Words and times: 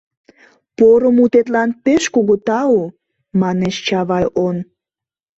—Поро 0.77 1.09
мутетлан 1.17 1.69
пеш 1.83 2.03
кугу 2.13 2.35
тау,— 2.47 2.81
манеш 3.41 3.75
Чавай 3.87 4.25
он. 4.45 4.57